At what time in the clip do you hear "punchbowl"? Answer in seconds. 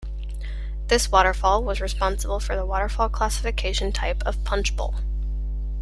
4.43-4.95